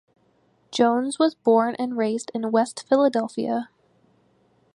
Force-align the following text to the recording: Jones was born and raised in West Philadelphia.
Jones 0.71 1.19
was 1.19 1.35
born 1.35 1.75
and 1.77 1.95
raised 1.95 2.31
in 2.33 2.49
West 2.49 2.87
Philadelphia. 2.89 3.69